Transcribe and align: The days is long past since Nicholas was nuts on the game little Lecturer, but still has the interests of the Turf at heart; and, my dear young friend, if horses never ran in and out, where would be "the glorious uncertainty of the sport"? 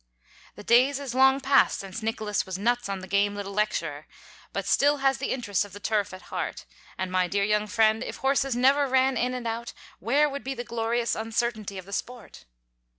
The 0.55 0.63
days 0.63 0.99
is 0.99 1.13
long 1.13 1.39
past 1.41 1.77
since 1.79 2.01
Nicholas 2.01 2.43
was 2.43 2.57
nuts 2.57 2.89
on 2.89 3.01
the 3.01 3.07
game 3.07 3.35
little 3.35 3.53
Lecturer, 3.53 4.07
but 4.51 4.65
still 4.65 4.97
has 5.05 5.19
the 5.19 5.29
interests 5.31 5.63
of 5.63 5.73
the 5.73 5.79
Turf 5.79 6.11
at 6.11 6.23
heart; 6.33 6.65
and, 6.97 7.11
my 7.11 7.27
dear 7.27 7.43
young 7.43 7.67
friend, 7.67 8.03
if 8.03 8.15
horses 8.15 8.55
never 8.55 8.87
ran 8.87 9.15
in 9.15 9.35
and 9.35 9.45
out, 9.47 9.73
where 9.99 10.27
would 10.27 10.43
be 10.43 10.55
"the 10.55 10.63
glorious 10.63 11.13
uncertainty 11.15 11.77
of 11.77 11.85
the 11.85 11.93
sport"? 11.93 12.45